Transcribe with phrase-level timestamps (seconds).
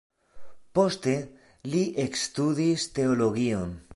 [0.79, 1.13] Poste
[1.75, 3.81] li ekstudis teologion.